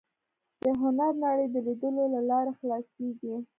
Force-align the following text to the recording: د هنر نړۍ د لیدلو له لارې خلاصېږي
د 0.61 0.63
هنر 0.81 1.11
نړۍ 1.23 1.47
د 1.51 1.55
لیدلو 1.67 2.03
له 2.13 2.21
لارې 2.29 2.51
خلاصېږي 2.59 3.33